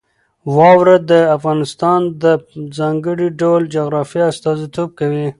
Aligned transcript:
واوره 0.55 0.95
د 1.11 1.11
افغانستان 1.37 1.99
د 2.23 2.25
ځانګړي 2.77 3.27
ډول 3.41 3.61
جغرافیه 3.75 4.25
استازیتوب 4.33 4.89
کوي. 4.99 5.25